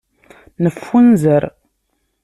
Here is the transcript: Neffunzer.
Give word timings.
Neffunzer. 0.63 1.43